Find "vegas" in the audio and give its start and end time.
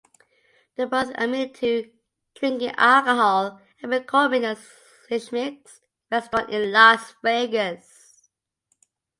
7.21-8.11